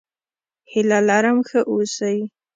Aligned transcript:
هيله 0.71 0.99
لرم 1.07 1.37
ښه 1.49 1.59
اوسې! 1.71 2.17